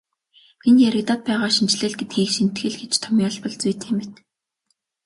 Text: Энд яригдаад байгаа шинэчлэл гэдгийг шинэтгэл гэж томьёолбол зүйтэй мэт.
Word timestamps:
Энд 0.67 0.79
яригдаад 0.89 1.21
байгаа 1.27 1.49
шинэчлэл 1.55 1.97
гэдгийг 1.99 2.29
шинэтгэл 2.35 2.79
гэж 2.81 2.93
томьёолбол 3.03 3.55
зүйтэй 3.61 3.91
мэт. 3.95 4.13